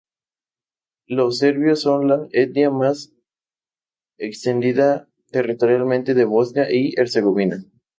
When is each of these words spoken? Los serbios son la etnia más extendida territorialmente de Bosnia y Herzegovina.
Los 1.05 1.37
serbios 1.37 1.81
son 1.81 2.07
la 2.07 2.27
etnia 2.31 2.71
más 2.71 3.13
extendida 4.17 5.07
territorialmente 5.29 6.15
de 6.15 6.25
Bosnia 6.25 6.71
y 6.73 6.95
Herzegovina. 6.97 7.63